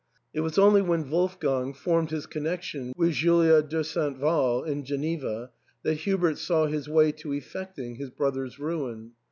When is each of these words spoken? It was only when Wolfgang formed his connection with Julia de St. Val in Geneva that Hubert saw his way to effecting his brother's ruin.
It 0.33 0.39
was 0.39 0.57
only 0.57 0.81
when 0.81 1.11
Wolfgang 1.11 1.75
formed 1.75 2.09
his 2.09 2.25
connection 2.25 2.91
with 2.97 3.11
Julia 3.11 3.61
de 3.61 3.83
St. 3.83 4.17
Val 4.17 4.63
in 4.63 4.83
Geneva 4.83 5.51
that 5.83 5.93
Hubert 5.97 6.39
saw 6.39 6.65
his 6.65 6.89
way 6.89 7.11
to 7.11 7.33
effecting 7.33 7.97
his 7.97 8.09
brother's 8.09 8.57
ruin. 8.57 9.11